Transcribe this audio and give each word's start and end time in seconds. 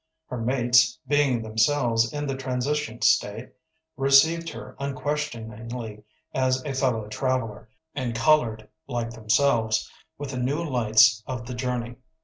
Her 0.25 0.37
mates, 0.39 0.97
being 1.07 1.43
themselves 1.43 2.11
in 2.11 2.25
the 2.25 2.35
transition 2.35 3.03
state, 3.03 3.51
received 3.95 4.49
her 4.49 4.75
unquestioningly 4.79 6.03
as 6.33 6.65
a 6.65 6.73
fellow 6.73 7.07
traveller, 7.07 7.69
and 7.93 8.15
colored 8.15 8.67
like 8.87 9.11
themselves 9.11 9.87
with 10.17 10.31
the 10.31 10.37
new 10.39 10.67
lights 10.67 11.21
of 11.27 11.45
the 11.45 11.53
journey. 11.53 11.97